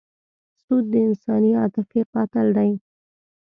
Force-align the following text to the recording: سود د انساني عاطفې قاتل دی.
سود 0.63 0.85
د 0.93 0.95
انساني 1.07 1.51
عاطفې 1.61 2.01
قاتل 2.13 2.47
دی. 2.57 2.71